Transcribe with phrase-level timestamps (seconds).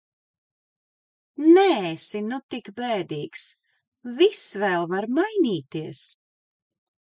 [1.57, 3.45] Neesi nu tik bēdīgs,
[4.23, 6.05] viss vēl var mainīties!